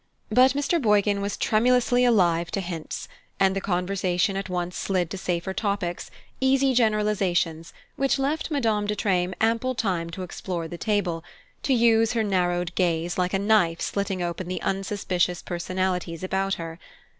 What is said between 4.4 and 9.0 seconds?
once slid to safer topics, easy generalizations which left Madame de